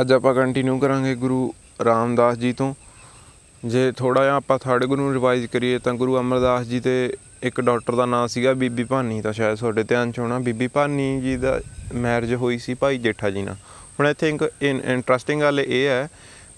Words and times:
ਅੱਜ 0.00 0.12
ਆਪਾਂ 0.12 0.34
ਕੰਟੀਨਿਊ 0.34 0.78
ਕਰਾਂਗੇ 0.78 1.14
ਗੁਰੂ 1.14 1.54
ਰਾਮਦਾਸ 1.84 2.36
ਜੀ 2.38 2.52
ਤੋਂ। 2.52 2.74
ਜੇ 3.64 3.92
ਥੋੜਾ 3.92 4.22
ਜਿਹਾ 4.24 4.34
ਆਪਾਂ 4.36 4.58
ਥਰਡ 4.58 4.84
ਗੁਰੂ 4.84 5.02
ਨੂੰ 5.02 5.12
ਰਿਵਾਈਜ਼ 5.12 5.46
ਕਰੀਏ 5.46 5.78
ਤਾਂ 5.78 5.94
ਗੁਰੂ 5.94 6.18
ਅਮਰਦਾਸ 6.18 6.66
ਜੀ 6.66 6.80
ਤੇ 6.80 7.16
ਇੱਕ 7.42 7.60
ਡਾਕਟਰ 7.60 7.94
ਦਾ 7.94 8.06
ਨਾਮ 8.06 8.26
ਸੀਗਾ 8.26 8.52
ਬੀਬੀ 8.52 8.84
ਭਾਨੀ 8.84 9.20
ਤਾਂ 9.22 9.32
ਸ਼ਾਇਦ 9.32 9.58
ਤੁਹਾਡੇ 9.58 9.82
ਧਿਆਨ 9.82 10.12
ਚ 10.12 10.18
ਹੋਣਾ। 10.18 10.38
ਬੀਬੀ 10.38 10.66
ਭਾਨੀ 10.66 11.20
ਜੀ 11.20 11.36
ਦਾ 11.36 11.60
ਮੈਰਿਜ 11.94 12.34
ਹੋਈ 12.34 12.58
ਸੀ 12.58 12.74
ਭਾਈ 12.74 12.98
ਜੇਠਾ 12.98 13.30
ਜੀ 13.30 13.42
ਨਾਲ। 13.42 13.56
ਹੁਣ 14.00 14.08
ਇੱਥੇ 14.08 14.28
ਇੱਕ 14.28 14.50
ਇੰਟਰਸਟਿੰਗ 14.62 15.42
ਗੱਲ 15.42 15.60
ਇਹ 15.60 15.86
ਹੈ 15.86 16.08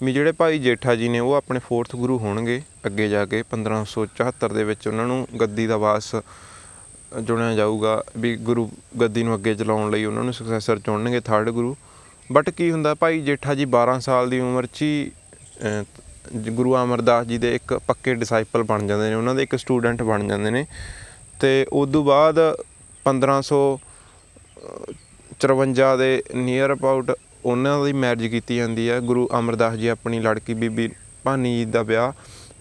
ਵੀ 0.03 0.13
ਜਿਹੜੇ 0.13 0.31
ਭਾਈ 0.31 0.59
ਜੇਠਾ 0.59 0.95
ਜੀ 0.95 1.09
ਨੇ 1.09 1.19
ਉਹ 1.19 1.33
ਆਪਣੇ 1.33 1.59
ਫੋਰਥ 1.59 1.95
ਗੁਰੂ 1.95 2.17
ਹੋਣਗੇ 2.17 2.61
ਅੱਗੇ 2.85 3.09
ਜਾ 3.09 3.25
ਕੇ। 3.25 3.43
1574 3.51 4.53
ਦੇ 4.53 4.63
ਵਿੱਚ 4.63 4.87
ਉਹਨਾਂ 4.87 5.07
ਨੂੰ 5.07 5.27
ਗੱਦੀ 5.39 5.67
ਦਾ 5.67 5.77
ਵਾਸ 5.77 6.15
ਚੁਣਿਆ 7.27 7.53
ਜਾਊਗਾ 7.55 8.01
ਵੀ 8.17 8.35
ਗੁਰੂ 8.35 8.71
ਗੱਦੀ 9.01 9.23
ਨੂੰ 9.23 9.35
ਅੱਗੇ 9.35 9.55
ਚਲਾਉਣ 9.55 9.91
ਲਈ 9.91 10.05
ਉਹਨਾਂ 10.05 10.23
ਨੂੰ 10.23 10.33
ਸਕਸੈਸਰ 10.33 10.79
ਚੁਣਨਗੇ 10.79 11.19
ਥਰਡ 11.19 11.49
ਗੁਰੂ। 11.49 11.75
ਬਟ 12.31 12.49
ਕੀ 12.49 12.71
ਹੁੰਦਾ 12.71 12.95
ਭਾਈ 12.95 13.21
ਜੇਠਾ 13.21 13.55
ਜੀ 13.55 13.65
12 13.65 13.99
ਸਾਲ 13.99 14.29
ਦੀ 14.29 14.39
ਉਮਰ 14.39 14.65
'ਚ 14.65 14.81
ਹੀ 14.81 15.11
ਅਹ, 15.37 15.83
ਜ- 16.37 16.49
ਗੁਰੂ 16.49 16.75
ਅਮਰਦਾਸ 16.75 17.27
ਜੀ 17.27 17.37
ਦੇ 17.37 17.55
ਇੱਕ 17.55 17.79
ਪੱਕੇ 17.87 18.15
ਡਿਸਾਈਪਲ 18.15 18.63
ਬਣ 18.63 18.87
ਜਾਂਦੇ 18.87 19.09
ਨੇ 19.09 19.15
ਉਹਨਾਂ 19.15 19.35
ਦੇ 19.35 19.43
ਇੱਕ 19.43 19.55
ਸਟੂਡੈਂਟ 19.55 20.03
ਬਣ 20.03 20.27
ਜਾਂਦੇ 20.27 20.49
ਨੇ। 20.49 20.65
ਤੇ 21.39 21.67
ਉਸ 21.73 21.89
ਤੋਂ 21.89 22.03
ਬਾਅਦ 22.03 22.39
1554 23.05 25.97
ਦੇ 25.97 26.23
ਨੀਅਰ 26.35 26.73
ਅਬਾਊਟ 26.73 27.11
ਉਹਨਾਂ 27.45 27.85
ਦੀ 27.85 27.93
ਮੈਰਿਜ 27.93 28.27
ਕੀਤੀ 28.27 28.57
ਜਾਂਦੀ 28.57 28.89
ਹੈ। 28.89 28.99
ਗੁਰੂ 28.99 29.29
ਅਮਰਦਾਸ 29.39 29.73
ਜੀ 29.73 29.87
ਆਪਣੀ 29.87 30.19
ਲੜਕੀ 30.19 30.53
ਬੀਬੀ 30.53 30.89
ਭਾਨੀ 31.23 31.57
ਜੀ 31.57 31.65
ਦਾ 31.65 31.81
ਵਿਆਹ 31.81 32.11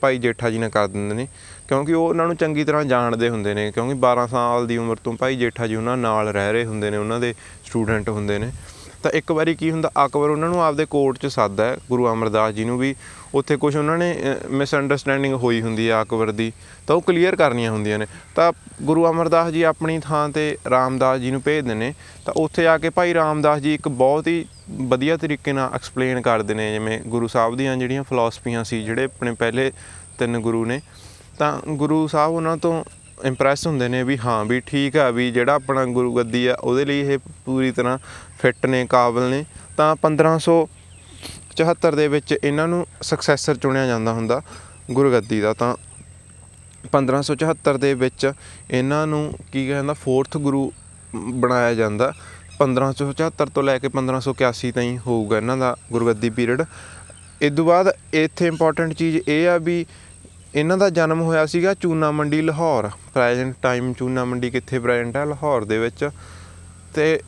ਭਾਈ 0.00 0.18
ਜੇਠਾ 0.18 0.50
ਜੀ 0.50 0.58
ਨਾਲ 0.58 0.70
ਕਰ 0.70 0.86
ਦਿੰਦੇ 0.86 1.14
ਨੇ। 1.14 1.28
ਕਿਉਂਕਿ 1.68 1.92
ਉਹ 1.92 2.08
ਉਹਨਾਂ 2.08 2.26
ਨੂੰ 2.26 2.36
ਚੰਗੀ 2.36 2.64
ਤਰ੍ਹਾਂ 2.64 2.84
ਜਾਣਦੇ 2.84 3.28
ਹੁੰਦੇ 3.28 3.54
ਨੇ 3.54 3.72
ਕਿਉਂਕਿ 3.72 3.94
12 3.94 4.26
ਸਾਲ 4.26 4.66
ਦੀ 4.66 4.76
ਉਮਰ 4.76 4.96
ਤੋਂ 4.96 5.12
ਭਾਈ 5.12 5.36
ਜੇਠਾ 5.36 5.66
ਜੀ 5.66 5.74
ਉਹਨਾਂ 5.74 5.96
ਨਾਲ 5.96 6.28
ਰਹਿ 6.28 6.52
ਰਹੇ 6.52 6.64
ਹੁੰਦੇ 6.64 6.90
ਨੇ 6.90 6.96
ਉਹਨਾਂ 6.96 7.20
ਦੇ 7.20 7.34
ਸਟੂਡੈਂਟ 7.66 8.08
ਹੁੰਦੇ 8.08 8.38
ਨੇ। 8.38 8.52
ਤਾਂ 9.02 9.10
ਇੱਕ 9.10 9.32
ਵਾਰੀ 9.32 9.54
ਕੀ 9.54 9.70
ਹੁੰਦਾ, 9.70 9.90
ਅਕਬਰ 10.04 10.30
ਉਹਨਾਂ 10.30 10.48
ਨੂੰ 10.48 10.62
ਆਪਦੇ 10.64 10.84
ਕੋਰਟ 10.84 11.18
'ਚ 11.18 11.26
ਸੱਦਦਾ 11.26 11.64
ਹੈ, 11.64 11.76
ਗੁਰੂ 11.88 12.06
ਅਮਰਦਾਸ 12.12 12.54
ਜੀ 12.54 12.64
ਨੂੰ 12.64 12.78
ਵੀ। 12.78 12.94
ਉੱਥੇ 13.34 13.56
ਕੁਝ 13.56 13.76
ਉਹਨਾਂ 13.76 13.96
ਨੇ 13.98 14.14
ਮਿਸ 14.50 14.74
ਅੰਡਰਸਟੈਂਡਿੰਗ 14.74 15.34
ਹੋਈ 15.34 15.60
ਹੁੰਦੀ 15.62 15.88
ਹੈ 15.90 16.00
ਅਕਬਰ 16.02 16.30
ਦੀ, 16.32 16.52
ਤਾਂ 16.86 16.96
ਉਹ 16.96 17.02
ਕਲੀਅਰ 17.02 17.36
ਕਰਨੀਆਂ 17.36 17.72
ਹੁੰਦੀਆਂ 17.72 17.98
ਨੇ। 17.98 18.06
ਤਾਂ 18.34 18.52
ਗੁਰੂ 18.82 19.06
ਅਮਰਦਾਸ 19.10 19.52
ਜੀ 19.52 19.62
ਆਪਣੀ 19.62 19.98
ਥਾਂ 19.98 20.28
ਤੇ 20.28 20.56
ਰਾਮਦਾਸ 20.70 21.20
ਜੀ 21.20 21.30
ਨੂੰ 21.30 21.42
ਭੇਜਦੇ 21.42 21.74
ਨੇ। 21.74 21.92
ਤਾਂ 22.26 22.34
ਉੱਥੇ 22.36 22.62
ਜਾ 22.62 22.76
ਕੇ 22.78 22.90
ਭਾਈ 22.90 23.14
ਰਾਮਦਾਸ 23.14 23.60
ਜੀ 23.60 23.74
ਇੱਕ 23.74 23.88
ਬਹੁਤ 23.88 24.26
ਹੀ 24.26 24.44
ਵਧੀਆ 24.70 25.16
ਤਰੀਕੇ 25.16 25.52
ਨਾਲ 25.52 25.74
ਐਕਸਪਲੇਨ 25.74 26.20
ਕਰਦੇ 26.20 26.54
ਨੇ, 26.54 26.72
ਜਿਵੇਂ 26.72 27.00
ਗੁਰੂ 27.06 27.28
ਸਾਹਿਬ 27.28 27.56
ਦੀਆਂ 27.56 27.76
ਜਿਹੜੀਆਂ 27.76 28.02
ਫਿਲਾਸਫੀਆਂ 28.02 28.64
ਸੀ, 28.64 28.82
ਜਿਹੜੇ 28.84 29.04
ਆਪਣੇ 29.04 29.32
ਪਹਿਲੇ 29.32 29.70
ਤਿੰਨ 30.18 30.38
ਗੁਰੂ 30.38 30.64
ਨੇ। 30.64 30.80
ਤਾਂ 31.38 31.58
ਗੁਰੂ 31.68 32.06
ਸਾਹਿਬ 32.06 32.32
ਉਹਨਾਂ 32.32 32.56
ਤੋਂ 32.56 32.82
ਇੰਪ੍ਰੈਸ 33.24 33.66
ਹੁੰਦੇ 33.66 33.88
ਨੇ 33.88 34.02
ਵੀ 34.02 34.18
ਹਾਂ 34.18 34.44
ਵੀ 34.44 34.62
ਠੀਕ 34.66 34.96
ਆ 34.96 35.10
ਵੀ 35.10 35.30
ਜਿਹੜਾ 35.30 35.54
ਆਪਣਾ 35.54 35.84
ਗੁਰੂ 35.84 36.16
ਗੱਦੀ 36.16 36.46
ਆ, 36.46 36.54
ਉਹਦੇ 36.54 36.84
ਲਈ 36.84 37.00
ਇਹ 37.00 37.18
ਪੂਰੀ 37.44 37.72
ਤਰ੍ਹਾਂ 37.72 37.98
ਫਿੱਟ 38.40 38.66
ਨੇ, 38.66 38.86
ਕਾਬਲ 38.86 39.30
ਨੇ। 39.30 39.44
ਤਾਂ 39.76 39.96
1574 39.96 41.96
ਦੇ 41.96 42.08
ਵਿੱਚ 42.08 42.38
ਇਹਨਾਂ 42.44 42.68
ਨੂੰ 42.68 42.86
ਸਕਸੈਸਰ 43.02 43.56
ਚੁਣਿਆ 43.56 43.86
ਜਾਂਦਾ 43.86 44.12
ਹੁੰਦਾ 44.12 44.42
ਗੁਰੂ 44.90 45.12
ਗੱਦੀ 45.12 45.40
ਦਾ। 45.40 45.54
ਤਾਂ 45.54 45.76
1574 46.92 47.78
ਦੇ 47.78 47.94
ਵਿੱਚ 47.94 48.32
ਇਹਨਾਂ 48.70 49.06
ਨੂੰ 49.06 49.34
ਕੀ 49.52 49.68
ਕਹਿੰਦਾ 49.68 49.94
ਫੋਰਥ 49.94 50.36
ਗੁਰੂ 50.36 50.72
ਬਣਾਇਆ 51.14 51.74
ਜਾਂਦਾ। 51.74 52.12
1574 52.60 53.50
ਤੋਂ 53.54 53.62
ਲੈ 53.62 53.78
ਕੇ 53.78 53.88
1581 53.88 54.72
ਤਾਈਂ 54.72 54.98
ਹੋਊਗਾ 55.06 55.36
ਇਹਨਾਂ 55.36 55.56
ਦਾ 55.56 55.76
ਗੁਰਗੱਦੀ 55.92 56.30
ਪੀਰੀਅਡ 56.30 56.64
ਇਸ 57.40 57.52
ਤੋਂ 57.56 57.64
ਬਾਅਦ 57.64 57.92
ਇੱਥੇ 58.14 58.46
ਇੰਪੋਰਟੈਂਟ 58.46 58.92
ਚੀਜ਼ 58.92 59.28
ਇਹ 59.28 59.48
ਆ 59.48 59.58
ਵੀ 59.58 59.86
ਇਹਨਾਂ 60.54 60.78
ਦਾ 60.78 60.90
ਜਨਮ 60.90 61.20
ਹੋਇਆ 61.20 61.46
ਸੀਗਾ 61.46 61.74
ਚੂਨਾ 61.74 62.10
ਮੰਡੀ, 62.10 62.40
ਲਾਹੌਰ। 62.42 62.90
ਪ੍ਰੈਜ਼ੈਂਟ 63.14 63.54
ਟਾਈਮ 63.62 63.92
ਚੂਨਾ 63.92 64.24
ਮੰਡੀ 64.24 64.50
ਕਿੱਥੇ 64.50 64.78
ਪ੍ਰੈਜ਼ੈਂਟ 64.78 65.16
ਹੈ? 65.16 65.24
ਲਾਹੌਰ 65.24 65.64
ਦੇ 65.64 65.78
ਵਿੱਚ। 65.78 66.10
ਤੇ 66.94 67.20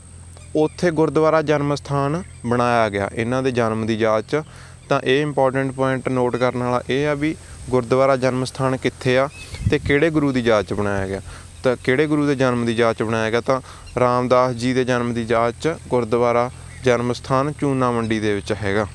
ਉੱਥੇ 0.57 0.91
ਗੁਰਦੁਆਰਾ 0.91 1.43
ਜਨਮ 1.43 1.75
ਸਥਾਨ 1.75 2.23
ਬਣਾਇਆ 2.47 2.89
ਗਿਆ। 2.89 3.11
ਇਹਨਾਂ 3.15 3.43
ਦੇ 3.43 3.51
ਜਨਮ 3.51 3.87
ਦੀ 3.87 3.95
ਯਾਦ 3.95 4.25
'ਚ 4.29 4.43
ਤਾਂ 4.89 5.01
ਇਹ 5.01 5.23
ਇੰਪੋਰਟੈਂਟ 5.23 5.73
ਪੁਆਇੰਟ 5.73 6.09
ਨੋਟ 6.09 6.37
ਕਰਨ 6.37 6.63
ਵਾਲਾ 6.63 6.83
ਇਹ 6.91 7.07
ਆ 7.09 7.15
ਵੀ 7.15 7.37
ਗੁਰਦੁਆਰਾ 7.71 8.17
ਜਨਮ 8.17 8.45
ਸਥਾਨ 8.45 8.77
ਕਿੱਥੇ 8.77 9.19
ਆ 9.19 9.29
ਤੇ 9.71 9.79
ਕਿਹੜੇ 9.79 10.11
ਗੁਰੂ 10.11 10.33
ਦੀ 10.33 10.41
ਯਾਦ 10.41 10.65
'ਚ 10.65 10.73
ਬਣਾਇਆ 10.73 11.07
ਗਿਆ। 11.07 11.21
ਤਾਂ 11.63 11.77
ਕਿਹੜੇ 11.85 12.07
ਗੁਰੂ 12.07 12.27
ਦੇ 12.27 12.35
ਜਨਮ 12.35 12.67
ਦੀ 12.67 12.73
ਯਾਦ 12.73 12.97
'ਚ 12.97 13.03
ਬਣਾਇਆ 13.03 13.31
ਗਿਆ 13.31 13.41
ਤਾਂ 13.41 13.61
ਰਾਮਦਾਸ 14.01 14.55
ਜੀ 14.57 14.73
ਦੇ 14.75 14.85
ਜਨਮ 14.85 15.15
ਦੀ 15.15 15.27
ਯਾਦ 15.29 15.55
'ਚ 15.61 15.75
ਗੁਰਦੁਆਰਾ 15.89 16.51
ਜਨਮ 16.85 17.13
ਸਥਾਨ 17.13 17.53
ਚੂਨਾ 17.53 17.91
ਮੰਡੀ 17.91 18.21
ਦੇ 18.21 18.35
ਵਿੱਚ 18.35 18.53
ਹੈਗਾ। 18.53 18.87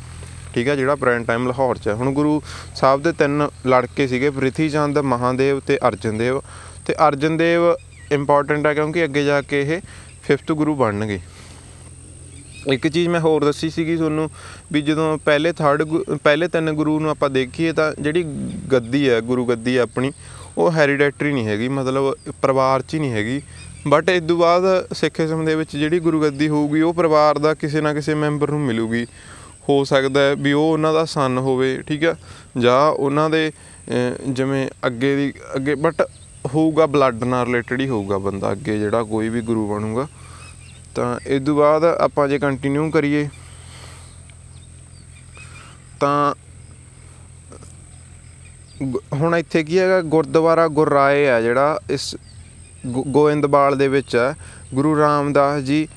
ਠੀਕ 0.57 0.68
ਹੈ 0.68 0.75
ਜਿਹੜਾ 0.75 0.95
ਪ੍ਰੈਜ਼ੈਂਟ 0.95 1.25
ਟਾਈਮ 1.28 1.47
ਲਾਹੌਰ 1.47 1.78
'ਚ 1.78 1.88
ਹੈ 1.88 1.94
ਹੁਣ 1.94 2.12
ਗੁਰੂ 2.12 2.41
ਸਾਹਿਬ 2.75 3.01
ਦੇ 3.01 3.12
ਤਿੰਨ 3.12 3.47
ਲੜਕੇ 3.68 4.07
ਸੀਗੇ 4.07 4.29
ਪ੍ਰਿਥੀ 4.29 4.69
ਚੰਦ 4.69 4.97
ਮਹਾਦੇਵ 5.06 5.59
ਤੇ 5.59 5.78
ਅਰਜਨ 5.88 6.18
ਦੇਵ 6.18 6.40
ਤੇ 6.85 6.94
ਅਰਜਨ 7.07 7.38
ਦੇਵ 7.38 7.62
ਇੰਪੋਰਟੈਂਟ 8.12 8.66
ਹੈ 8.68 8.73
ਕਿਉਂਕਿ 8.73 9.03
ਅੱਗੇ 9.03 9.23
ਜਾ 9.23 9.41
ਕੇ 9.41 9.62
ਇਹ 9.62 9.81
5th 10.28 10.53
ਗੁਰੂ 10.53 10.75
ਬਣਨਗੇ। 10.75 11.19
ਇੱਕ 12.73 12.88
ਚੀਜ਼ 12.88 13.07
ਮੈਂ 13.09 13.19
ਹੋਰ 13.19 13.44
ਦੱਸੀ 13.45 13.69
ਸੀਗੀ 13.69 13.97
ਤੁਹਾਨੂੰ 13.97 14.29
ਵੀ 14.72 14.81
ਜਦੋਂ 14.81 15.18
ਪਹਿਲੇ 15.25 15.51
ਥਰਡ 15.53 15.84
ਪਹਿਲੇ 16.23 16.47
ਤਿੰਨ 16.47 16.72
ਗੁਰੂ 16.72 17.00
ਨੂੰ 17.00 17.09
ਆਪਾਂ 17.09 17.29
ਦੇਖੀਏ 17.29 17.72
ਤਾਂ 17.74 17.91
ਜਿਹੜੀ 18.01 18.24
ਗੱਦੀ 18.72 19.07
ਹੈ 19.09 19.22
ਗੁਰੂ 19.22 19.45
ਗੱਦੀ 19.45 19.78
ਹੈ 19.78 19.81
ਆਪਣੀ, 19.81 20.12
ਉਹ 20.57 20.72
ਹੈਰੀਡੈਟਰੀ 20.72 21.34
ਨਹੀਂ 21.34 21.47
ਹੈਗੀ, 21.47 21.68
ਮਤਲਬ 21.68 22.13
ਪਰਿਵਾਰ 22.41 22.81
'ਚ 22.81 22.94
ਹੀ 22.94 23.00
ਨਹੀਂ 23.00 23.12
ਹੈਗੀ। 23.12 23.41
ਬਟ 23.88 24.09
ਇਸ 24.09 24.24
ਤੋਂ 24.28 24.38
ਬਾਅਦ 24.38 24.63
ਸਿੱਖੀਜ਼ਮ 24.94 25.45
ਦੇ 25.45 25.56
ਵਿੱਚ 25.56 25.75
ਜਿਹੜੀ 25.78 26.00
ਗੁਰੂ 26.00 26.22
ਗੱਦੀ 26.22 26.47
ਹੋਊਗੀ, 26.50 26.81
ਉਹ 26.81 26.94
ਪਰਿਵਾਰ 26.94 27.39
ਦਾ 27.39 27.53
ਕਿਸੇ 27.53 27.81
ਨਾ 27.81 27.94
ਕਿਸੇ 27.94 28.13
ਮੈਂਬਰ 28.16 28.51
ਨੂੰ 28.51 28.62
ਮਿਲੂਗੀ। 28.62 29.06
ਹੋ 29.69 29.83
ਸਕਦਾ 29.83 30.19
ਹੈ 30.22 30.35
ਵੀ 30.35 30.53
ਉਹ 30.53 30.72
ਉਹਨਾਂ 30.73 30.94
ਦਾ 30.94 31.05
ਸਨ 31.05 31.38
ਹੋਵੇ 31.38 31.81
ਠੀਕ 31.88 32.03
ਹੈ 32.03 32.16
ਜਾਂ 32.57 32.81
ਉਹਨਾਂ 32.89 33.29
ਦੇ 33.29 33.51
ਅਹ, 33.91 34.31
ਜਿਵੇਂ 34.31 34.67
ਅੱਗੇ 34.88 35.16
ਦੀ 35.16 35.33
ਅੱਗੇ 35.55 35.75
ਬਟ 35.75 36.01
ਹੋਊਗਾ 36.55 36.85
ਬਲੱਡ 36.85 37.23
ਨਾਲ 37.23 37.45
ਰਿਲੇਟਡ 37.45 37.81
ਹੀ 37.81 37.88
ਹੋਊਗਾ 37.89 38.17
ਬੰਦਾ 38.17 38.51
ਅੱਗੇ 38.51 38.77
ਜਿਹੜਾ 38.79 39.03
ਕੋਈ 39.03 39.29
ਵੀ 39.29 39.41
ਗੁਰੂ 39.41 39.67
ਬਣੂਗਾ। 39.67 40.07
ਤਾਂ 40.95 41.19
ਇਸ 41.27 41.44
ਤੋਂ 41.45 41.56
ਬਾਅਦ 41.56 41.83
ਆਪਾਂ 41.85 42.27
ਜੇ 42.27 42.39
ਕੰਟੀਨਿਊ 42.39 42.89
ਕਰੀਏ 42.91 43.29
ਤਾਂ 46.00 46.33
ਗ- 48.83 49.13
ਹੁਣ 49.13 49.35
ਇੱਥੇ 49.35 49.63
ਕੀ 49.63 49.79
ਹੈਗਾ? 49.79 50.01
ਗੁਰਦੁਆਰਾ 50.01 50.67
ਗੁਰਰਾਏ 50.67 51.27
ਆ 51.29 51.41
ਜਿਹੜਾ 51.41 51.79
ਇਸ 51.89 52.16
ਗੋ- 52.88 53.03
ਗੋਇੰਦਵਾਲ 53.07 53.77
ਦੇ 53.77 53.88
ਵਿੱਚ 53.88 54.16
ਹੈ 54.16 54.35
ਗੁਰੂ 54.73 54.97
ਰਾਮਦਾਸ 55.00 55.63
ਜੀ 55.63 55.88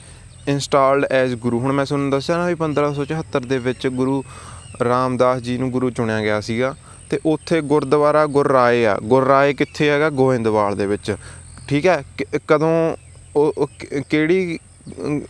ਇੰਸਟਾਲਡ 0.50 1.04
ਐਜ਼ 1.04 1.34
ਗੁਰੂ। 1.34 1.60
ਹੁਣ 1.60 1.72
ਮੈਂ 1.72 1.86
ਤੁਹਾਨੂੰ 1.86 2.10
ਦੱਸਿਆ 2.10 2.36
ਨਾ 2.36 2.46
ਵੀ 2.46 2.54
1574 2.54 3.40
ਦੇ 3.40 3.58
ਵਿੱਚ 3.58 3.86
ਗੁਰੂ 3.86 4.24
ਰਾਮਦਾਸ 4.84 5.38
ਜੀ 5.38 5.58
ਨੂੰ 5.58 5.70
ਗੁਰੂ 5.70 5.90
ਚੁਣਿਆ 5.90 6.20
ਗਿਆ 6.20 6.40
ਸੀਗਾ 6.40 6.74
ਤੇ 7.10 7.20
ਉੱਥੇ 7.26 7.60
ਗੁਰਦੁਆਰਾ 7.60 8.26
ਗੁਰਰਾਏ 8.26 8.84
ਆ। 8.84 8.98
ਗੁਰਰਾਏ 9.02 9.52
ਕਿੱਥੇ 9.52 9.90
ਹੈਗਾ? 9.90 10.10
ਗੋਇੰਦਵਾਲ 10.10 10.76
ਦੇ 10.76 10.86
ਵਿੱਚ। 10.86 11.16
ਠੀਕ 11.68 11.86
ਹੈ? 11.86 12.04
ਕਿ- 12.18 12.40
ਕਦੋਂ 12.48 12.96
ਉਹ 13.36 13.52
ਉਹ 13.58 13.66
ਕਿ- 13.66 14.02
ਕਿਹੜੀ 14.10 14.58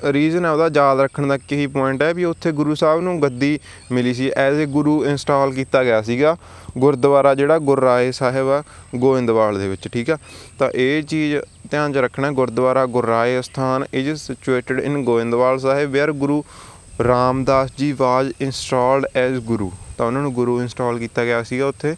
ਰੀਜ਼ਨ 0.04 0.44
ਹੈ 0.44 0.50
ਉਹਦਾ 0.50 0.71
ਯਾਦ 0.75 1.00
ਰੱਖਣ 1.00 1.26
ਦਾ 1.26 1.37
ਕੀ 1.37 1.66
ਪੁਆਇੰਟ 1.66 2.03
ਹੈ 2.03 2.15
ਵੀ 2.15 2.25
ਉੱਥੇ 2.25 2.53
ਗੁਰੂ 2.53 2.75
ਸਾਹਿਬ 2.75 3.00
ਨੂੰ 3.00 3.22
ਗੱਦੀ 3.22 3.59
ਮਿਲੀ 3.93 4.15
ਸੀ। 4.15 4.31
ਐਜ਼ 4.37 4.62
ਅ 4.62 4.65
ਗੁਰੂ 4.65 5.04
ਇੰਸਟਾਲ 5.04 5.53
ਕੀਤਾ 5.53 5.84
ਗਿਆ 5.84 6.03
ਸੀਗਾ, 6.03 6.37
ਗੁਰਦੁਆਰਾ 6.78 7.34
ਜਿਹੜਾ 7.34 7.59
ਗੁਰਰਾਏ 7.59 8.12
ਸਾਹਿਬ 8.12 8.49
ਆ, 8.49 8.62
ਗੋਇੰਦਵਾਲ 8.97 9.59
ਦੇ 9.59 9.69
ਵਿੱਚ, 9.69 9.88
ਠੀਕ 9.88 10.10
ਆ? 10.10 10.19
ਤਾਂ 10.59 10.70
ਇਹ 10.75 11.03
ਚੀਜ਼ 11.03 11.37
ਧਿਆਨ 11.70 11.93
'ਚ 11.93 11.97
ਰੱਖਣਾ, 11.97 12.31
ਗੁਰਦੁਆਰਾ 12.31 12.87
ਗੁਰਰਾਏ 12.87 13.43
ਸਥਾਨ 13.43 13.84
is 13.94 14.10
situated 14.19 14.81
in 14.81 15.04
Goindwal 15.04 15.59
Sahib 15.59 15.91
where 15.91 16.12
Guru 16.12 16.44
Ramdas 17.04 17.70
ji 17.78 17.93
was 17.93 18.32
installed 18.41 19.06
as 19.16 19.38
ਗੁਰੂ। 19.38 19.72
ਤਾਂ 19.99 20.06
ਉਹਨਾਂ 20.06 20.22
ਨੂੰ 20.22 20.32
ਗੁਰੂ 20.32 20.62
ਇੰਸਟਾਲ 20.62 20.99
ਕੀਤਾ 20.99 21.25
ਗਿਆ 21.25 21.43
ਸੀਗਾ 21.43 21.66
ਉੱਥੇ। 21.66 21.97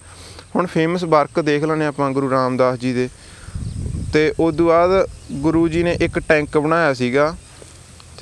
ਹੁਣ 0.57 0.67
ਫੇਮਸ 0.67 1.05
ਵਰਕ 1.05 1.41
ਦੇਖ 1.41 1.65
ਲੈਣੇ 1.65 1.87
ਆਪਾਂ 1.87 2.11
ਗੁਰੂ 2.11 2.31
ਰਾਮਦਾਸ 2.31 2.79
ਜੀ 2.79 2.93
ਦੇ। 2.93 3.09
ਤੇ 4.13 4.33
ਉਸ 4.41 4.55
ਤੋਂ 4.55 4.67
ਬਾਅਦ 4.67 5.09
ਗੁਰੂ 5.33 5.69
ਜੀ 5.69 5.83
ਨੇ 5.83 5.97
ਇੱਕ 6.01 6.19
ਟੈਂਕ 6.19 6.59
ਬਣਾਇਆ 6.59 6.95
ਸੀਗਾ। 6.95 7.37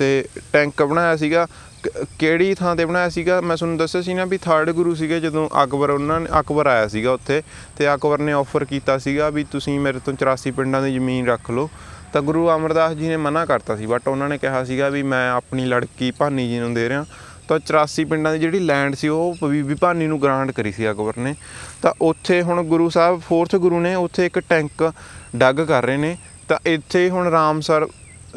ਤੇ 0.01 0.25
ਟੈਂਕ 0.53 0.83
ਬਣਾਇਆ 0.83 1.15
ਸੀਗਾ। 1.15 1.47
ਕ- 1.83 2.05
ਕਿਹੜੀ 2.19 2.53
ਥਾਂ 2.53 2.75
ਤੇ 2.75 2.85
ਬਣਾਇਆ 2.85 3.09
ਸੀਗਾ? 3.09 3.41
ਮੈਂ 3.41 3.57
ਤੁਹਾਨੂੰ 3.57 3.77
ਦੱਸਿਆ 3.77 4.01
ਸੀ 4.01 4.13
ਨਾ 4.13 4.25
ਵੀ 4.25 4.37
ਥਰਡ 4.37 4.69
ਗੁਰੂ 4.69 4.95
ਸੀਗੇ 4.95 5.19
ਜਦੋਂ 5.19 5.49
ਅਕਬਰ, 5.63 5.89
ਉਹਨਾਂ 5.89 6.19
ਨੇ 6.19 6.25
ਅਕਬਰ 6.39 6.67
ਆਇਆ 6.67 6.87
ਸੀਗਾ 6.87 7.11
ਉੱਥੇ 7.11 7.43
ਤੇ 7.77 7.93
ਅਕਬਰ 7.93 8.19
ਨੇ 8.19 8.31
ਆਫਰ 8.31 8.65
ਕੀਤਾ 8.65 8.97
ਸੀਗਾ 8.97 9.29
ਵੀ 9.29 9.43
ਤੁਸੀਂ 9.43 9.79
ਮੇਰੇ 9.79 9.99
ਤੋਂ 9.99 10.13
84 10.13 10.51
ਪਿੰਡਾਂ 10.51 10.81
ਦੀ 10.81 10.93
ਜ਼ਮੀਨ 10.93 11.27
ਰੱਖ 11.27 11.51
ਲਓ। 11.51 11.69
ਤਾਂ 12.13 12.21
ਗੁਰੂ 12.21 12.49
ਅਮਰਦਾਸ 12.49 12.91
ਜੀ 12.91 13.07
ਨੇ 13.07 13.17
ਮਨਾ 13.17 13.45
ਕਰਤਾ 13.45 13.75
ਸੀ 13.75 13.85
ਬਟ 13.85 14.07
ਉਹਨਾਂ 14.07 14.29
ਨੇ 14.29 14.37
ਕਿਹਾ 14.37 14.63
ਸੀਗਾ 14.63 14.89
ਵੀ 14.89 15.03
ਮੈਂ 15.03 15.31
ਆਪਣੀ 15.31 15.65
ਲੜਕੀ 15.65 16.11
ਭਾਨੀ 16.11 16.47
ਜੀ 16.47 16.59
ਨੂੰ 16.59 16.73
ਦੇ 16.73 16.89
ਰਿਹਾ। 16.89 17.05
ਤਾਂ 17.47 17.57
84 17.57 18.03
ਪਿੰਡਾਂ 18.03 18.33
ਦੀ 18.33 18.39
ਜਿਹੜੀ 18.39 18.59
ਲੈਂਡ 18.59 18.95
ਸੀ, 18.95 19.07
ਉਹ 19.07 19.35
ਬੀਬੀ 19.49 19.75
ਭਾਨੀ 19.75 20.07
ਨੂੰ 20.07 20.21
ਗ੍ਰਾਂਟ 20.21 20.51
ਕਰੀ 20.51 20.71
ਸੀ 20.71 20.91
ਅਕਬਰ 20.91 21.13
ਨੇ। 21.17 21.35
ਤਾਂ 21.81 21.93
ਉੱਥੇ 22.01 22.41
ਹੁਣ 22.41 22.63
ਗੁਰੂ 22.63 22.89
ਸਾਹਿਬ 22.89 23.21
ਫੋਰਥ 23.21 23.55
ਗੁਰੂ 23.55 23.79
ਨੇ 23.79 23.95
ਉੱਥੇ 23.95 24.25
ਇੱਕ 24.25 24.39
ਟੈਂਕ 24.39 24.93
ਡੱਗ 25.35 25.55
ਕਰ 25.55 25.85
ਰਹੇ 25.85 25.97
ਨੇ। 25.97 26.17
ਤਾਂ 26.47 26.57
ਇੱਥੇ 26.65 27.09
ਹੁਣ 27.09 27.27
ਰਾਮਸਰ 27.27 27.87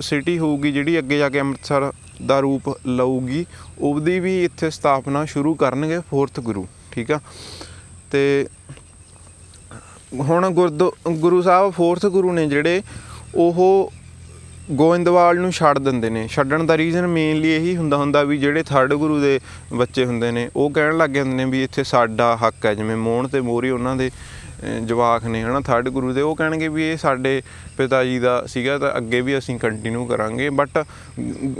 ਸਿਟੀ 0.00 0.38
ਹੋਊਗੀ 0.38 0.73
ਜਿਹੜੀ 0.73 0.99
ਅੱਗੇ 0.99 1.19
ਜਾ 1.19 1.29
ਕੇ 1.29 1.41
ਅੰਮ੍ਰਿਤਸਰ 1.41 1.93
ਦਾ 2.26 2.41
ਰੂਪ 2.41 2.87
ਲਊਗੀ 2.87 3.46
ਉਹਦੀ 3.79 4.20
ਵੀ 4.20 4.44
ਇੱਥੇ 4.44 4.70
ਸਥਾਪਨਾ 4.70 5.25
ਸ਼ੁਰੂ 5.25 5.55
ਕਰਨਗੇ 5.55 5.99
ਫੋਰਥ 6.11 6.41
ਗੁਰੂ 6.41 6.67
ਠੀਕ 6.93 7.11
ਆ? 7.12 7.20
ਤੇ 8.11 8.46
ਹੁਣ 10.20 10.50
ਗੁਰਦੁ 10.50 10.93
ਗੁਰੂ 11.11 11.43
ਸਾਹਿਬ 11.43 11.70
ਫੋਰਥ 11.73 12.06
ਗੁਰੂ 12.06 12.32
ਨੇ 12.32 12.46
ਜਿਹੜੇ 12.46 12.82
ਉਹ 13.35 13.93
ਗੋਇੰਦਵਾਲ 14.70 15.38
ਨੂੰ 15.38 15.50
ਛੱਡ 15.52 15.79
ਦਿੰਦੇ 15.79 16.11
ਨੇ। 16.11 16.29
ਛੱਡਣ 16.29 16.64
ਦਾ 16.64 16.76
ਰੀਜ਼ਨ 16.79 17.06
ਮੇਨਲੀ 17.06 17.50
ਇਹੀ 17.52 17.76
ਹੁੰਦਾ 17.76 17.96
ਹੁੰਦਾ 17.96 18.23
ਵੀ 18.23 18.38
ਜਿਹੜੇ 18.38 18.62
ਥਰਡ 18.62 18.94
ਗੁਰੂ 18.94 19.20
ਦੇ 19.20 19.41
ਬੱਚੇ 19.73 20.05
ਹੁੰਦੇ 20.05 20.31
ਨੇ 20.31 20.50
ਉਹ 20.56 20.70
ਕਹਿਣ 20.70 20.96
ਲੱਗ 20.96 21.11
ਜਾਂਦੇ 21.11 21.35
ਨੇ 21.35 21.44
ਵੀ 21.44 21.62
ਇੱਥੇ 21.64 21.85
ਸਾਡਾ 21.85 22.38
ਹੱਕ 22.46 22.67
ਹੈ 22.67 22.75
ਜਿਵੇਂ 22.75 22.96
ਮੋਹਣ 22.96 23.29
ਤੇ 23.29 23.41
ਮੋਰੀ 23.41 23.70
ਉਹਨਾਂ 23.70 23.96
ਦੇ 23.96 24.08
ਅਹ, 24.08 24.44
ਜਵਾਕ 24.85 25.25
ਨੇ, 25.25 25.43
ਹਨਾ? 25.43 25.61
ਥਰਡ 25.61 25.89
ਗੁਰੂ 25.89 26.12
ਦੇ 26.12 26.23
ਉਹ 26.23 26.37
ਕਹਿਣਗੇ 26.37 26.69
ਵੀ 26.69 26.91
ਇਹ 26.91 26.97
ਸਾਡੇ 26.97 27.43
ਪਿਤਾ 27.77 28.05
ਜੀ 28.05 28.19
ਦਾ 28.19 28.45
ਸੀਗਾ, 28.47 28.79
ਤਾਂ 28.79 28.97
ਅੱਗੇ 28.97 29.21
ਵੀ 29.21 29.39
ਅਸੀਂ 29.39 29.59
ਕੰਟੀਨਿਊ 29.59 30.06
ਕਰਾਂਗੇ। 30.06 30.51
ਬਟ 30.51 30.85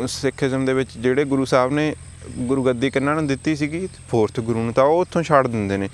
ਸਿੱਖੀਜ਼ਮ 0.07 0.65
ਦੇ 0.65 0.75
ਵਿੱਚ 0.75 0.91
ਜਿਹੜੇ 0.99 1.25
ਗੁਰੂ 1.25 1.45
ਸਾਹਿਬ 1.45 1.73
ਨੇ 1.73 1.95
ਗੁਰੂ 2.39 2.65
ਗੱਦੀ 2.65 2.91
ਕਿੰਨਾਂ 2.91 3.15
ਨੂੰ 3.15 3.27
ਦਿੱਤੀ 3.27 3.57
ਸੀਗੀ? 3.57 3.89
ਫੋਰਥ 4.09 4.41
ਗੁਰੂ 4.41 4.63
ਨੂੰ, 4.63 4.73
ਤਾਂ 4.73 4.85
ਉਹ 4.85 5.01
ਉੱਥੋਂ 5.01 5.23
ਛੱਡ 5.23 5.47
ਦਿੰਦੇ 5.47 5.77
ਨੇ। 5.77 5.89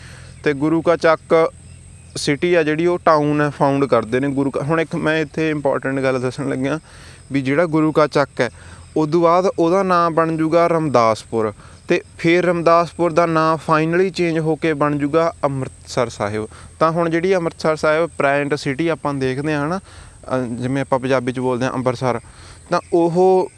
ਤੇ 0.45 0.53
ਗੁਰੂ 0.55 0.83
ਕਾ 0.83 0.97
ਚੱਕ 0.97 1.53
ਸਿਟੀ 2.17 2.55
ਆ 2.55 2.63
ਜਿਹੜੀ, 2.63 2.87
ਉਹ 2.87 2.99
ਟਾਊਨ 2.99 3.41
ਹੈ 3.41 3.51
ਫਾਊਂਡ 3.51 3.85
ਕਰਦੇ 3.85 4.21
ਨੇ 4.21 4.29
ਗੁਰੂ 4.29 4.51
ਕਾ। 4.51 4.61
ਹੁਣ 4.61 4.81
ਇੱਕ 4.81 4.97
ਮੈਂ 4.97 5.19
ਇੱਥੇ 5.19 5.51
ਇੰਪੋਰਟੈਂਟ 5.51 6.01
ਗੱਲ 6.01 6.21
ਦੱਸਣ 6.21 6.49
ਲੱਗਿਆ 6.49 6.79
ਵੀ 7.33 7.43
ਜਿਹੜਾ 7.43 7.67
ਗੁਰੂ 7.67 7.93
ਕਾ 7.93 8.07
ਚੱਕ 8.07 8.41
ਹੈ, 8.41 8.51
ਉਦੋਂ 8.97 9.21
ਬਾਅਦ 9.21 9.47
ਉਹਦਾ 9.59 9.83
ਨਾਮ 9.83 10.15
ਬਣ 10.15 10.37
ਜੂਗਾ 10.37 10.67
ਰਮਦਾਸਪੁਰ। 10.67 11.53
ਤੇ 11.91 12.03
ਫਿਰ 12.19 12.47
ਰਮਦਾਸਪੁਰ 12.47 13.13
ਦਾ 13.13 13.27
ਨਾਮ 13.27 13.57
ਫਾਈਨਲੀ 13.57 14.11
ਚੇਂਜ 14.11 14.39
ਹੋ 14.39 14.57
ਕੇ 14.57 14.75
ਬਣ 14.75 14.99
ਜੂਗਾ 14.99 15.33
ਅੰਮ੍ਰਿਤਸਰ 15.45 16.09
ਸਾਹਿਬ। 16.09 16.49
ਤਾਂ 16.79 16.91
ਹੁਣ 16.91 17.11
ਜਿਹੜੀ 17.11 17.37
ਅੰਮ੍ਰਿਤਸਰ 17.37 17.77
ਸਾਹਿਬ 17.77 18.11
ਪ੍ਰੈਜ਼ੈਂਟ 18.19 18.55
ਸਿਟੀ 18.55 18.89
ਆਪਾਂ 18.89 19.15
ਦੇਖਦੇ 19.15 19.55
ਹਾਂ 19.55 19.67
ਹਨਾ, 19.67 19.79
ਅਹ 19.79 20.47
ਜਿਵੇਂ 20.47 20.83
ਆਪਾਂ 20.83 20.99
ਪੰਜਾਬੀ 20.99 21.33
ਚ 21.33 21.39
ਬੋਲਦੇ 21.39 21.65
ਹਾਂ 21.65 21.73
ਅੰਮ੍ਰਿਤਸਰ 21.73 22.21
ਤਾਂ 22.71 22.81
ਉਹ 22.93 23.49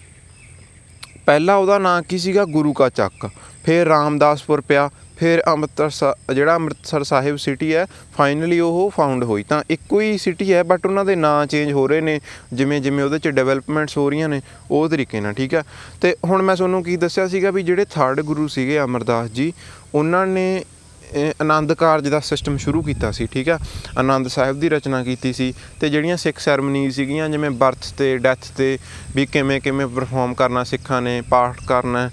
ਪਹਿਲਾ 1.27 1.55
ਉਹਦਾ 1.57 1.79
ਨਾਂ 1.79 2.03
ਕੀ 2.03 2.19
ਸੀਗਾ? 2.19 2.45
ਗੁਰੂ 2.45 2.73
ਕਾ 2.73 2.89
ਚੱਕ। 2.89 3.31
ਫਿਰ 3.65 3.87
ਰਾਮਦਾਸਪੁਰ 3.87 4.61
ਪਿਆ। 4.61 4.91
ਫਿਰ 5.23 5.43
ਅੰਮ੍ਰਿਤਸਰ 5.49 6.35
ਜਿਹੜਾ 6.35 6.55
ਅੰਮ੍ਰਿਤਸਰ 6.57 7.03
ਸਾਹਿਬ 7.05 7.37
ਸਿਟੀ 7.37 7.75
ਹੈ 7.75 7.87
ਫਾਈਨਲੀ 8.17 8.59
ਉਹ 8.61 8.91
ਫਾਊਂਡ 8.97 9.25
ਹੋਈ। 9.25 9.43
ਤਾਂ 9.43 9.63
ਇੱਕੋ 9.71 10.01
ਹੀ 10.01 10.19
ਸਿਟੀ 10.19 10.53
ਹੈ 10.53 10.63
ਬਟ 10.63 10.87
ਉਹਨਾਂ 10.87 11.05
ਦੇ 11.05 11.17
ਨਾਂ 11.17 11.47
ਚੇਂਜ 11.47 11.73
ਹੋ 11.73 11.87
ਰਹੇ 11.87 12.01
ਨੇ, 12.01 12.21
ਜਿਵੇਂ 12.53 12.81
ਜਿਵੇਂ 12.81 13.05
ਉਹਦੇ 13.05 13.19
ਚ 13.19 13.29
ਡਿਵੈਲਪਮੈਂਟਸ 13.29 13.97
ਹੋ 13.99 14.11
ਰਹੀਆਂ 14.11 14.29
ਨੇ, 14.29 14.41
ਉਹ 14.71 14.89
ਤਰੀਕੇ 14.89 15.21
ਨਾਲ, 15.21 15.33
ਠੀਕ 15.33 15.55
ਹੈ 15.55 15.63
ਤੇ 16.01 16.17
ਹੁਣ 16.25 16.43
ਮੈਂ 16.43 16.57
ਤੁਹਾਨੂੰ 16.57 16.83
ਕੀ 16.85 16.97
ਦੱਸਿਆ 16.97 17.29
ਸੀਗਾ 17.29 17.51
ਵੀ 17.51 17.63
ਜਿਹੜੇ 17.63 17.85
ਥਰਡ 17.85 18.21
ਗੁਰੂ 18.21 18.49
ਸੀਗੇ 18.49 18.81
ਅਮਰਦਾਸ 18.81 19.31
ਜੀ, 19.31 19.53
ਉਹਨਾਂ 19.95 20.27
ਨੇ, 20.27 20.65
ਇਹ 21.13 21.33
ਆਨੰਦ 21.41 21.73
ਕਾਰਜ 21.73 22.09
ਦਾ 22.09 22.21
ਸਿਸਟਮ 22.21 22.57
ਸ਼ੁਰੂ 22.57 22.83
ਕੀਤਾ 22.83 23.11
ਸੀ, 23.11 23.27
ਠੀਕ 23.27 23.49
ਆ? 23.49 23.59
ਆਨੰਦ 23.99 24.29
ਸਾਹਿਬ 24.29 24.61
ਦੀ 24.61 24.69
ਰਚਨਾ 24.69 25.05
ਕੀਤੀ 25.05 25.33
ਸੀ, 25.33 25.55
ਤੇ 25.81 25.89
ਜਿਹੜੀਆਂ 25.89 26.17
ਸਿੱਖ 26.17 26.39
ਸੈਰਮਨੀਜ਼ 26.39 26.97
ਸੀਗੀਆਂ, 26.97 27.29
ਜਿਵੇਂ 27.29 27.51
ਬਰਥ 27.51 27.93
ਤੇ 27.99 28.19
ਡੈਥ 28.19 28.39
ਤੇ, 28.57 28.79
ਵੀ 29.15 29.27
ਕਿਵੇਂ 29.27 29.61
ਕਿਵੇਂ 29.61 29.87
ਪਰਫਾਰਮ 29.87 30.35
ਕਰਨਾ 30.35 30.65
ਸਿੱਖਾਂ 30.65 31.03
ਨੇ, 31.03 31.21
ਪਾਠ 31.21 31.57
ਕਰਨਾ, 31.67 32.11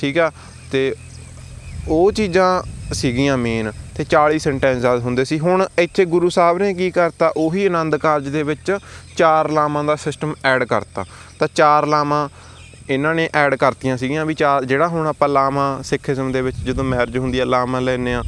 ਠੀਕ 0.00 0.18
ਆ? 0.18 0.32
ਤੇ 0.72 0.94
ਉਹ 1.88 2.10
ਚੀਜ਼ਾਂ 2.12 2.62
ਸੀਗੀਆਂ 2.94 3.36
ਮੇਨ 3.38 3.70
ਤੇ 3.96 4.04
40 4.04 4.38
ਸੈਂਟੈਂਸ 4.38 4.84
ਹੁੰਦੇ 4.84 5.24
ਸੀ। 5.24 5.38
ਹੁਣ 5.38 5.66
ਇੱਥੇ 5.78 6.04
ਗੁਰੂ 6.04 6.28
ਸਾਹਿਬ 6.30 6.58
ਨੇ 6.58 6.72
ਕੀ 6.74 6.90
ਕਰਤਾ, 6.90 7.32
ਉਹੀ 7.36 7.66
ਆਨੰਦ 7.66 7.96
ਕਾਰਜ 7.96 8.28
ਦੇ 8.28 8.42
ਵਿੱਚ 8.42 8.76
ਚਾਰ 9.16 9.50
ਲਾਵਾਂ 9.50 9.84
ਦਾ 9.84 9.96
ਸਿਸਟਮ 9.96 10.34
ਐਡ 10.44 10.64
ਕਰਤਾ। 10.64 11.04
ਤਾਂ 11.38 11.48
ਚਾਰ 11.54 11.86
ਲਾਵਾਂ 11.86 12.28
ਇਹਨਾਂ 12.90 13.14
ਨੇ 13.14 13.28
ਐਡ 13.34 13.54
ਕਰਤੀਆਂ 13.54 13.96
ਸੀਗੀਆਂ 13.96 14.26
ਵੀ 14.26 14.34
ਚਾਰ, 14.34 14.64
ਜਿਹੜਾ 14.64 14.88
ਹੁਣ 14.88 15.06
ਆਪਾਂ 15.06 15.28
ਲਾਵਾਂ 15.28 15.82
ਸਿੱਖੀਜ਼ਮ 15.82 16.32
ਦੇ 16.32 16.42
ਵਿੱਚ 16.42 16.56
ਜਦੋਂ 16.56 16.84
ਮੈਰਿਜ 16.84 17.18
ਹੁੰਦੀ 17.18 17.38
ਆ 17.38 17.44
ਲਾਵਾਂ 17.44 17.80
ਲੈਨੇ 17.80 18.14
ਆ 18.14 18.22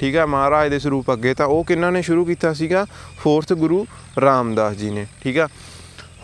ਠੀਕ 0.00 0.16
ਆ, 0.16 0.26
ਮਹਾਰਾਜ 0.26 0.70
ਦੇ 0.70 0.78
ਸਰੂਪ 0.78 1.12
ਅੱਗੇ, 1.12 1.34
ਤਾਂ 1.34 1.46
ਉਹ 1.46 1.64
ਕਿਹਨਾਂ 1.64 1.92
ਨੇ 1.92 2.02
ਸ਼ੁਰੂ 2.02 2.24
ਕੀਤਾ 2.24 2.52
ਸੀਗਾ? 2.54 2.84
ਫੋਰਥ 3.18 3.52
ਗੁਰੂ 3.52 3.86
ਰਾਮਦਾਸ 4.20 4.76
ਜੀ 4.76 4.90
ਨੇ, 4.90 5.06
ਠੀਕ 5.22 5.38
ਆ। 5.38 5.48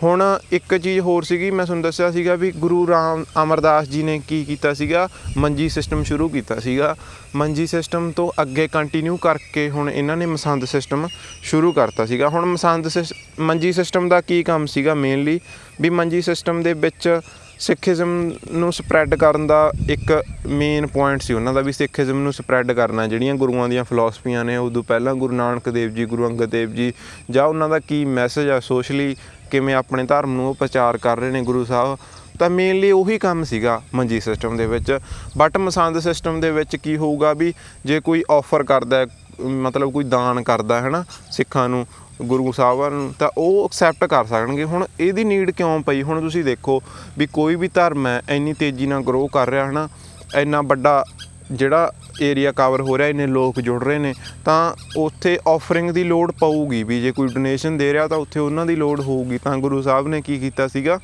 ਹੁਣ 0.05 0.39
ਇੱਕ 0.51 0.77
ਚੀਜ਼ 0.77 0.99
ਹੋਰ 0.99 1.23
ਸੀਗੀ, 1.23 1.51
ਮੈਂ 1.51 1.65
ਤੁਹਾਨੂੰ 1.65 1.83
ਦੱਸਿਆ 1.83 2.11
ਸੀਗਾ 2.11 2.35
ਵੀ 2.35 2.51
ਗੁਰੂ 2.51 2.87
ਰਾਮ, 2.87 3.25
ਅਮਰਦਾਸ 3.43 3.87
ਜੀ 3.87 4.03
ਨੇ 4.03 4.21
ਕੀ 4.27 4.45
ਕੀਤਾ 4.45 4.73
ਸੀਗਾ? 4.73 5.09
ਮੰਜੀ 5.37 5.69
ਸਿਸਟਮ 5.69 6.03
ਸ਼ੁਰੂ 6.03 6.29
ਕੀਤਾ 6.29 6.59
ਸੀਗਾ। 6.59 6.95
ਮੰਜੀ 7.35 7.67
ਸਿਸਟਮ 7.67 8.11
ਤੋਂ 8.11 8.41
ਅੱਗੇ 8.41 8.67
ਕੰਟੀਨਿਊ 8.67 9.17
ਕਰਕੇ 9.17 9.69
ਹੁਣ 9.69 9.89
ਇਹਨਾਂ 9.89 10.17
ਨੇ 10.17 10.25
ਮਸੰਦ 10.25 10.65
ਸਿਸਟਮ 10.65 11.07
ਸ਼ੁਰੂ 11.41 11.71
ਕਰਤਾ 11.71 12.05
ਸੀਗਾ। 12.05 12.29
ਹੁਣ 12.29 12.45
ਮਸੰਦ 12.45 12.87
ਸਿਸ- 12.87 13.15
ਮੰਜੀ 13.39 13.73
ਸਿਸਟਮ 13.73 14.09
ਦਾ 14.09 14.21
ਕੀ 14.21 14.43
ਕੰਮ 14.43 14.65
ਸੀਗਾ 14.65 14.93
ਮੇਨਲੀ 14.93 15.39
ਵੀ 15.81 15.89
ਮੰਜੀ 15.89 16.21
ਸਿਸਟਮ 16.21 16.63
ਦੇ 16.63 16.73
ਵਿੱਚ 16.73 17.19
ਸਿੱਖੀਜ਼ਮ 17.59 18.31
ਨੂੰ 18.51 18.73
ਸਪਰੈਡ 18.73 19.15
ਕਰਨ 19.15 19.47
ਦਾ 19.47 19.71
ਇੱਕ 19.89 20.23
ਮੇਨ 20.47 20.87
ਪੁਆਇੰਟ 20.87 21.21
ਸੀ 21.21 21.33
ਉਹਨਾਂ 21.33 21.53
ਦਾ, 21.53 21.61
ਵੀ 21.61 21.71
ਸਿੱਖੀਜ਼ਮ 21.71 22.19
ਨੂੰ 22.19 22.33
ਸਪਰੈਡ 22.33 22.71
ਕਰਨਾ। 22.71 23.07
ਜਿਹੜੀਆਂ 23.07 23.35
ਗੁਰੂਆਂ 23.35 23.69
ਦੀਆਂ 23.69 23.83
ਫਿਲਾਸਫੀਆਂ 23.83 24.45
ਨੇ, 24.45 24.57
ਉਦੋਂ 24.57 24.83
ਪਹਿਲਾਂ 24.83 25.15
ਗੁਰੂ 25.15 25.33
ਨਾਨਕ 25.33 25.69
ਦੇਵ 25.69 25.89
ਜੀ, 25.89 26.05
ਗੁਰੂ 26.05 26.27
ਅੰਗਦ 26.27 26.45
ਦੇਵ 26.45 26.73
ਜੀ, 26.73 26.93
ਜਾਂ 27.29 27.45
ਉਹਨਾਂ 27.45 27.69
ਦਾ 27.69 27.79
ਕੀ 27.79 28.05
ਮੈਸੇਜ 28.05 28.49
ਆ 28.49 28.59
ਸੋਸ਼ਲੀ 28.59 29.15
ਕਿਵੇਂ 29.55 29.75
ਆਪਣੇ 29.75 30.03
ਧਰਮ 30.03 30.33
ਨੂੰ 30.33 30.47
ਉਹ 30.49 30.55
ਪ੍ਰਚਾਰ 30.55 30.97
ਕਰ 30.97 31.19
ਰਹੇ 31.19 31.29
ਨੇ 31.31 31.41
ਗੁਰੂ 31.41 31.63
ਸਾਹਿਬ 31.65 31.97
ਤਾਂ 32.39 32.49
ਮੇਨਲੀ 32.49 32.91
ਉਹੀ 32.91 33.17
ਕੰਮ 33.17 33.43
ਸੀਗਾ 33.43 33.81
ਮੰਜੀ 33.95 34.19
ਸਿਸਟਮ 34.19 34.57
ਦੇ 34.57 34.65
ਵਿੱਚ। 34.67 34.97
ਬਟ 35.37 35.57
ਮਸੰਦ 35.57 35.99
ਸਿਸਟਮ 35.99 36.39
ਦੇ 36.41 36.51
ਵਿੱਚ 36.51 36.75
ਕੀ 36.75 36.95
ਹੋਊਗਾ 36.97 37.33
ਵੀ 37.33 37.53
ਜੇ 37.85 37.99
ਕੋਈ 37.99 38.23
ਆਫਰ 38.31 38.63
ਕਰਦਾ 38.63 38.97
ਹੈ, 38.97 39.05
ਮਤਲਬ 39.41 39.91
ਕੋਈ 39.91 40.03
ਦਾਨ 40.03 40.41
ਕਰਦਾ 40.43 40.81
ਹੈ 40.81 40.89
ਨਾ 40.89 41.03
ਸਿੱਖਾਂ 41.31 41.67
ਨੂੰ 41.69 41.85
ਗੁਰੂ 42.21 42.51
ਸਾਹਿਬਾਨ 42.51 42.91
ਨੂੰ 42.93 43.13
ਤਾਂ 43.19 43.29
ਉਹ 43.37 43.63
ਐਕਸੈਪਟ 43.65 44.09
ਕਰ 44.09 44.25
ਸਕਣਗੇ। 44.25 44.63
ਹੁਣ 44.63 44.85
ਇਹਦੀ 44.99 45.23
ਨੀਡ 45.23 45.51
ਕਿਉਂ 45.51 45.79
ਪਈ? 45.81 46.01
ਹੁਣ 46.03 46.21
ਤੁਸੀਂ 46.21 46.43
ਦੇਖੋ 46.43 46.81
ਵੀ 47.17 47.27
ਕੋਈ 47.33 47.55
ਵੀ 47.55 47.67
ਧਰਮ 47.67 48.07
ਹੈ 48.07 48.21
ਇੰਨੀ 48.29 48.53
ਤੇਜ਼ੀ 48.53 48.87
ਨਾਲ 48.87 49.03
ਗਰੋ 49.03 49.27
ਕਰ 49.27 49.49
ਰਿਹਾ 49.49 49.65
ਹੈ 49.65 49.71
ਨਾ 49.71 49.87
ਇੰਨਾ 50.35 50.61
ਵੱਡਾ 50.61 51.03
ਜਿਹੜਾ 51.51 51.91
ਏਰੀਆ 52.21 52.51
ਕਵਰ 52.51 52.81
ਹੋ 52.81 52.97
ਰਿਹਾ 52.97 53.07
ਇੰਨੇ 53.07 53.27
ਲੋਕ 53.27 53.59
ਜੁੜ 53.59 53.83
ਰਹੇ 53.83 53.97
ਨੇ 53.97 54.13
ਤਾਂ 54.45 54.75
ਉੱਥੇ 54.97 55.37
ਆਫਰਿੰਗ 55.47 55.91
ਦੀ 55.91 56.03
ਲੋੜ 56.03 56.31
ਪਊਗੀ 56.31 56.83
ਵੀ 56.83 57.01
ਜੇ 57.01 57.11
ਕੋਈ 57.11 57.27
ਡੋਨੇਸ਼ਨ 57.27 57.77
ਦੇ 57.77 57.93
ਰਿਹਾ 57.93 58.07
ਤਾਂ 58.07 58.17
ਉੱਥੇ 58.17 58.39
ਉਹਨਾਂ 58.39 58.65
ਦੀ 58.65 58.75
ਲੋੜ 58.75 58.99
ਹੋਊਗੀ। 59.01 59.37
ਤਾਂ 59.37 59.57
ਗੁਰੂ 59.57 59.81
ਸਾਹਿਬ 59.81 60.07
ਨੇ 60.07 60.21
ਕੀ 60.21 60.39
ਕੀਤਾ 60.39 60.67
ਸੀਗਾ? 60.67 60.99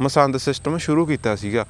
ਮਸੰਦ 0.00 0.36
ਸਿਸਟਮ 0.36 0.78
ਸ਼ੁਰੂ 0.78 1.06
ਕੀਤਾ 1.06 1.36
ਸੀਗਾ। 1.36 1.66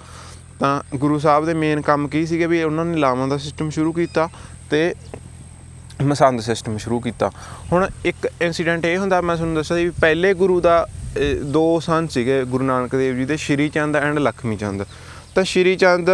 ਤਾਂ 0.60 0.82
ਗੁਰੂ 0.94 1.18
ਸਾਹਿਬ 1.18 1.46
ਦੇ 1.46 1.54
ਮੇਨ 1.54 1.80
ਕੰਮ 1.80 2.08
ਕੀ 2.08 2.26
ਸੀਗੇ 2.26 2.46
ਵੀ 2.46 2.62
ਉਹਨਾਂ 2.62 2.84
ਨੇ 2.84 2.96
ਲਾਵਾਂ 2.98 3.28
ਦਾ 3.28 3.38
ਸਿਸਟਮ 3.38 3.70
ਸ਼ੁਰੂ 3.70 3.92
ਕੀਤਾ 3.92 4.28
ਤੇ 4.70 4.94
ਮਸੰਦ 6.02 6.40
ਸਿਸਟਮ 6.40 6.76
ਸ਼ੁਰੂ 6.78 7.00
ਕੀਤਾ। 7.00 7.30
ਹੁਣ 7.72 7.88
ਇੱਕ 8.04 8.28
ਇਨਸੀਡੈਂਟ 8.42 8.84
ਇਹ 8.84 8.98
ਹੁੰਦਾ 8.98 9.20
ਮੈਂ 9.20 9.36
ਤੁਹਾਨੂੰ 9.36 9.56
ਦੱਸਿਆ 9.56 9.76
ਸੀ 9.76 9.84
ਵੀ 9.84 9.90
ਪਹਿਲੇ 10.00 10.34
ਗੁਰੂ 10.34 10.60
ਦਾ 10.60 10.86
ਇਹ, 11.16 11.36
ਦੋ 11.36 11.80
ਸਨ 11.80 12.06
ਸੀਗੇ 12.06 12.44
ਗੁਰੂ 12.44 12.64
ਨਾਨਕ 12.64 12.96
ਦੇਵ 12.96 13.16
ਜੀ 13.16 13.24
ਦੇ 13.24 13.36
ਸ਼੍ਰੀ 13.36 13.68
ਚੰਦ 13.68 13.96
ਐਂਡ 13.96 14.18
ਲਖਮੀ 14.18 14.56
ਚੰਦ। 14.56 14.86
ਤਾਂ 15.34 15.44
ਸ਼੍ਰੀ 15.44 15.76
ਚੰਦ 15.76 16.10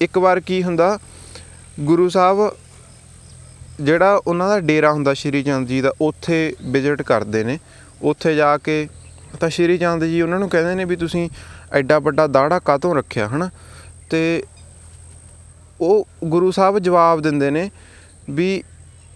ਇੱਕ 0.00 0.18
ਵਾਰ 0.18 0.40
ਕੀ 0.40 0.62
ਹੁੰਦਾ 0.62 0.98
ਗੁਰੂ 1.80 2.08
ਸਾਹਿਬ, 2.08 2.56
ਜਿਹੜਾ 3.80 4.22
ਉਹਨਾਂ 4.26 4.48
ਦਾ 4.48 4.60
ਡੇਰਾ 4.60 4.92
ਹੁੰਦਾ 4.92 5.14
ਸ਼੍ਰੀ 5.14 5.42
ਚੰਦ 5.42 5.68
ਜੀ 5.68 5.80
ਦਾ, 5.80 5.92
ਉੱਥੇ 6.00 6.56
ਵਿਜ਼ਿਟ 6.62 7.02
ਕਰਦੇ 7.02 7.44
ਨੇ। 7.44 7.58
ਉੱਥੇ 8.02 8.34
ਜਾ 8.34 8.58
ਕੇ 8.58 8.88
ਤਾਂ 9.40 9.50
ਸ਼੍ਰੀ 9.50 9.78
ਚੰਦ 9.78 10.04
ਜੀ 10.04 10.22
ਉਹਨਾਂ 10.22 10.38
ਨੂੰ 10.38 10.48
ਕਹਿੰਦੇ 10.48 10.74
ਨੇ 10.74 10.84
ਵੀ 10.84 10.96
ਤੁਸੀਂ 10.96 11.30
ਐਡਾ 11.72 11.98
ਵੱਡਾ 11.98 12.26
ਦਾੜਾ 12.26 12.58
ਕਾਹਤੋਂ 12.58 12.94
ਰੱਖਿਆ, 12.94 13.28
ਹਨਾ? 13.28 13.50
ਤੇ 14.10 14.44
ਉਹ 15.80 16.08
ਗੁਰੂ 16.24 16.50
ਸਾਹਿਬ 16.50 16.78
ਜਵਾਬ 16.78 17.20
ਦਿੰਦੇ 17.20 17.50
ਨੇ 17.50 17.70
ਵੀ 18.30 18.64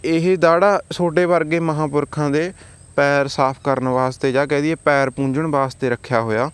ਇਹ 0.04 0.38
ਦਾੜਾ 0.38 0.80
ਛੋਟੇ 0.92 1.24
ਵਰਗੇ 1.24 1.60
ਮਹਾਪੁਰਖਾਂ 1.60 2.30
ਦੇ 2.30 2.52
ਪੈਰ 2.96 3.28
ਸਾਫ਼ 3.28 3.58
ਕਰਨ 3.64 3.88
ਵਾਸਤੇ 3.88 4.32
ਜਾਂ 4.32 4.46
ਕਹਿ 4.46 4.62
ਦਈਏ 4.62 4.74
ਪੈਰ 4.74 5.10
ਪੂੰਝਣ 5.10 5.46
ਵਾਸਤੇ 5.46 5.90
ਰੱਖਿਆ 5.90 6.20
ਹੋਇਆ। 6.20 6.50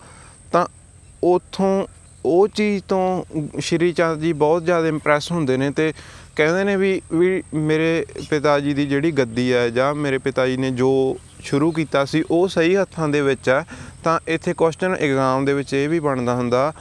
ਤਾਂ 0.51 0.65
ਉਥੋਂ 1.23 1.85
ਉਹ 2.25 2.47
ਚੀਜ਼ 2.47 2.83
ਤੋਂ 2.83 3.23
ਸ਼੍ਰੀ 3.59 3.91
ਚੰਦ 3.93 4.21
ਜੀ 4.21 4.33
ਬਹੁਤ 4.33 4.65
ਜ਼ਿਆਦਾ 4.65 4.87
ਇੰਪ੍ਰੈਸ 4.87 5.31
ਹੁੰਦੇ 5.31 5.57
ਨੇ 5.57 5.69
ਤੇ 5.71 5.93
ਕਹਿੰਦੇ 6.35 6.63
ਨੇ 6.63 6.75
ਵੀ 6.75 7.01
ਵੀ 7.13 7.41
ਮੇਰੇ 7.53 8.05
ਪਿਤਾ 8.29 8.59
ਜੀ 8.59 8.73
ਦੀ 8.73 8.85
ਜਿਹੜੀ 8.85 9.11
ਗੱਦੀ 9.11 9.51
ਹੈ 9.53 9.69
ਜਾਂ 9.69 9.93
ਮੇਰੇ 9.95 10.17
ਪਿਤਾ 10.17 10.47
ਜੀ 10.47 10.57
ਨੇ 10.57 10.71
ਜੋ 10.71 10.91
ਸ਼ੁਰੂ 11.43 11.71
ਕੀਤਾ 11.71 12.03
ਸੀ 12.05 12.23
ਉਹ 12.31 12.47
ਸਹੀ 12.47 12.75
ਹੱਥਾਂ 12.75 13.07
ਦੇ 13.09 13.21
ਵਿੱਚ 13.21 13.49
ਹੈ, 13.49 13.65
ਤਾਂ 14.03 14.19
ਇੱਥੇ 14.27 14.53
ਕੁਐਸਚਨ 14.53 14.95
ਐਗਜ਼ਾਮ 14.95 15.45
ਦੇ 15.45 15.53
ਵਿੱਚ 15.53 15.73
ਇਹ 15.73 15.89
ਵੀ 15.89 15.99
ਬਣਦਾ 15.99 16.35
ਹੁੰਦਾ 16.35 16.71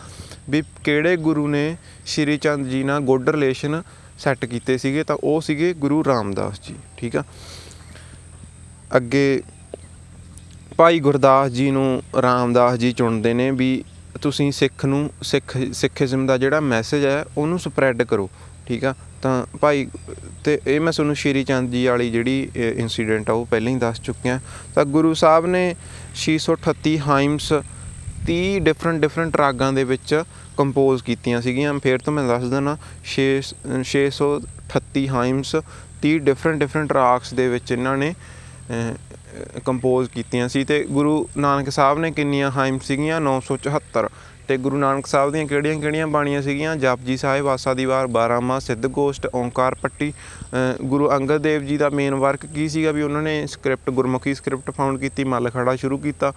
ਵੀ 0.51 0.63
ਕਿਹੜੇ 0.85 1.17
ਗੁਰੂ 1.17 1.47
ਨੇ 1.49 1.77
ਸ਼੍ਰੀ 2.07 2.37
ਚੰਦ 2.39 2.69
ਜੀ 2.69 2.83
ਨਾਲ 2.85 3.01
ਗੁੱਡ 3.01 3.29
ਰਿਲੇਸ਼ਨ 3.31 3.83
ਸੈੱਟ 4.19 4.45
ਕੀਤੇ 4.45 4.79
ਸੀਗੇ, 4.79 5.05
ਤਾਂ 5.05 5.17
ਉਹ 5.25 5.41
ਸੀਗੇ 5.41 5.73
ਗੁਰੂ 5.75 6.05
ਰਾਮਦਾਸ 6.05 6.61
ਜੀ, 6.63 6.75
ਠੀਕ 6.97 7.17
ਆ? 7.17 7.25
ਅੱਗੇ 8.97 9.43
ਭਾਈ 10.77 11.01
ਗੁਰਦਾਸ 11.01 11.51
ਜੀ 11.53 11.71
ਨੂੰ 11.71 12.03
ਰਾਮਦਾਸ 12.23 12.79
ਜੀ 12.79 12.93
ਚੁਣਦੇ 12.93 13.35
ਨੇ 13.35 13.51
ਵੀ 13.51 13.85
ਤੁਸੀਂ 14.23 14.51
ਸਿੱਖ 14.53 14.85
ਨੂੰ, 14.85 15.11
ਸਿੱਖ, 15.23 15.57
ਸਿੱਖੀਜ਼ਮ 15.73 16.27
ਦਾ 16.27 16.37
ਜਿਹੜਾ 16.39 16.61
ਮੈਸੇਜ 16.61 17.05
ਹੈ, 17.07 17.25
ਉਹਨੂੰ 17.37 17.59
ਸਪਰੈਡ 17.59 18.03
ਕਰੋ, 18.03 18.29
ਠੀਕ 18.67 18.85
ਆ? 18.85 18.95
ਤਾਂ 19.23 19.45
ਭਾਈ, 19.61 19.87
ਤੇ 20.45 20.59
ਇਹ 20.67 20.81
ਮੈਂ 20.81 20.93
ਤੁਹਾਨੂੰ 20.93 21.17
ਸ਼੍ਰੀ 21.17 21.45
ਚੰਦ 21.45 21.71
ਜੀ 21.71 21.87
ਵਾਲੀ 21.87 22.11
ਜਿਹੜੀ 22.11 22.49
ਇਨਸੀਡੈਂਟ 22.57 23.31
ਆ, 23.31 23.33
ਉਹ 23.33 23.47
ਪਹਿਲਾਂ 23.47 23.73
ਹੀ 23.73 23.79
ਦੱਸ 23.79 24.01
ਚੁੱਕਿਆ। 24.01 24.41
ਤਾਂ 24.75 24.85
ਗੁਰੂ 24.85 25.13
ਸਾਹਿਬ 25.15 25.47
ਨੇ 25.47 25.65
638 26.17 26.97
ਹਾਈਮਸ 27.07 27.53
30 28.27 28.59
ਡਿਫਰੈਂਟ 28.61 29.01
ਡਿਫਰੈਂਟ 29.01 29.37
ਰਾਗਾਂ 29.37 29.73
ਦੇ 29.73 29.85
ਵਿੱਚ 29.85 30.23
ਕੰਪੋਜ਼ 30.57 31.03
ਕੀਤੀਆਂ 31.05 31.41
ਸੀਗੀਆਂ। 31.41 31.79
ਫਿਰ 31.79 31.99
ਤੋਂ 31.99 32.13
ਮੈਂ 32.13 32.25
ਦੱਸ 32.29 32.45
ਦਿੰਦਾ 32.51 32.77
6 33.13 33.25
638 33.85 35.07
ਹਾਈਮਸ 35.09 35.55
30 36.03 36.19
ਡਿਫਰੈਂਟ 36.29 36.59
ਡਿਫਰੈਂਟ 36.59 36.93
ਰਾਗਸ 36.93 37.35
ਦੇ 37.35 37.49
ਵਿੱਚ 37.49 37.73
ਇਹਨਾਂ 37.73 37.97
ਨੇ 37.97 38.15
ਕੰਪੋਜ਼ 39.65 40.11
ਕੀਤੀਆਂ 40.11 40.49
ਸੀ 40.49 40.65
ਤੇ 40.65 40.85
ਗੁਰੂ 40.85 41.29
ਨਾਨਕ 41.37 41.71
ਸਾਹਿਬ 41.71 41.99
ਨੇ 41.99 42.11
ਕਿੰਨੀਆਂ 42.11 42.51
ਹਾਈਮ 42.51 42.79
ਸੀਗੀਆਂ? 42.79 43.21
974 43.21 44.09
ਤੇ 44.49 44.57
ਗੁਰੂ 44.57 44.77
ਨਾਨਕ 44.77 45.07
ਸਾਹਿਬ 45.07 45.33
ਦੀਆਂ 45.33 45.47
ਕਿਹੜੀਆਂ 45.47 45.81
ਕਿਹੜੀਆਂ 45.81 46.07
ਬਾਣੀਆਂ 46.07 46.43
ਸੀਗੀਆਂ? 46.43 46.77
ਜਪਜੀ 46.77 47.17
ਸਾਹਿਬ 47.17 47.49
ਆਸਾ 47.49 47.75
ਦੀ 47.75 47.85
ਵਾਰ 47.85 48.07
12 48.07 48.41
ਮਾਹ 48.41 48.61
ਸਿੱਧ 48.61 48.87
ਗੋਸ਼ਟ 48.87 49.29
ਓੰਕਾਰ 49.35 49.75
ਪੱਟੀ। 49.75 50.13
ਅ, 50.13 50.83
ਗੁਰੂ 50.83 51.11
ਅੰਗਦ 51.11 51.39
ਦੇਵ 51.39 51.63
ਜੀ 51.63 51.77
ਦਾ 51.77 51.91
ਮੇਨ 51.91 52.15
ਵਰਕ 52.15 52.47
ਕੀ 52.47 52.69
ਸੀਗਾ 52.69 52.91
ਵੀ 52.91 53.03
ਉਹਨਾਂ 53.03 53.23
ਨੇ 53.23 53.47
ਸਕ੍ਰਿਪਟ 53.47 53.91
ਗੁਰਮੁਖੀ 53.91 54.35
ਸਕ੍ਰਿਪਟ 54.35 54.71
ਫਾਊਂਡ 54.71 54.99
ਕੀਤੀ 55.01 55.25
ਮੱਲ 55.25 55.51
ਖੜਾ 55.51 55.77
ਸ਼ੁਰੂ 55.77 55.99
ਕੀਤਾ 55.99 56.33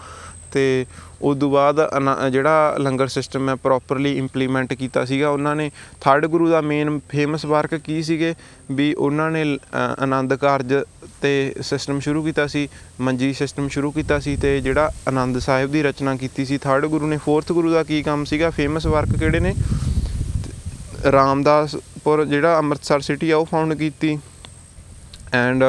ਤੇ 0.52 0.86
ਉਸ 1.22 1.38
ਤੋਂ 1.38 1.52
ਬਾਅਦ 1.52 1.90
ਅਨਾ- 1.98 2.30
ਜਿਹੜਾ 2.30 2.76
ਲੰਗਰ 2.80 3.08
ਸਿਸਟਮ 3.08 3.50
ਹੈ 3.50 3.56
ਪ੍ਰੋਪਰਲੀ 3.56 4.18
ਇੰਪਲੀਮੈਂਟ 4.18 4.74
ਕੀਤਾ 4.74 5.06
ਸੀਗਾ 5.06 5.30
ਉਹਨਾਂ 5.30 5.56
ਨੇ 5.56 5.72
ਥਰਡ 6.02 6.26
ਗੁਰੂ 6.26 6.50
ਦਾ 6.50 6.62
ਮੇਨ 6.62 7.00
ਫੇਮਸ 7.10 7.46
ਵਰਕ 7.46 7.76
ਕੀ 7.76 8.04
ਸੀਗੇ? 8.04 8.36
ਵੀ 8.72 8.94
ਉਹਨਾਂ 8.94 9.32
ਨੇ 9.32 9.44
ਲ- 9.44 9.58
ਅ, 9.58 10.04
ਆਨੰਦ 10.04 10.34
ਕਾਰਜ 10.36 10.74
ਤੇ 11.22 11.54
ਸਿਸਟਮ 11.62 12.00
ਸ਼ੁਰੂ 12.00 12.24
ਕੀਤਾ 12.24 12.48
ਸੀ 12.48 12.70
ਮੰਜੀ 13.02 13.34
ਸਿਸਟਮ 13.34 13.68
ਸ਼ੁਰੂ 13.68 13.92
ਕੀਤਾ 13.92 14.20
ਸੀ 14.20 14.36
ਤੇ 14.36 14.62
ਜਿਹੜਾ 14.62 14.92
ਆਨੰਦ 15.08 15.40
ਸਾਹਿਬ 15.40 15.72
ਦੀ 15.72 15.84
ਰਚਨਾ 15.84 16.16
ਕੀਤੀ 16.16 16.46
ਸੀ 16.46 16.58
ਥਰਡ 16.58 16.86
ਗੁਰੂ 16.86 17.08
ਨੇ 17.08 17.18
ਫੋਰਥ 17.18 17.52
ਗੁਰੂ 17.52 17.72
ਦਾ 17.72 17.84
ਕੀ 17.84 18.04
ਕੰਮ 18.06 18.26
ਸੀਗਾ 18.26 18.50
ਫੇਮਸ 18.50 18.86
ਵਰਕ 18.86 19.16
ਕਿਹੜੇ 19.16 19.40
ਨੇ? 19.40 19.56
ਰਾਮਦਾਸਪੁਰ, 21.12 22.26
ਜਿਹੜਾ 22.26 22.58
ਅੰਮ੍ਰਿਤਸਰ 22.60 23.00
ਸਿਟੀ 23.00 23.32
ਆ, 23.32 23.38
ਉਹ 23.38 23.46
ਫਾਊਂਡ 23.46 23.74
ਕੀਤੀ। 23.74 24.18
ਐਂਡ 25.34 25.64